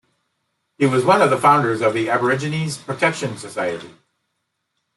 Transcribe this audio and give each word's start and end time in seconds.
He 0.79 0.87
was 0.87 1.05
one 1.05 1.21
of 1.21 1.29
the 1.29 1.37
founders 1.37 1.79
of 1.79 1.93
the 1.93 2.09
Aborigines' 2.09 2.75
Protection 2.75 3.37
Society. 3.37 3.93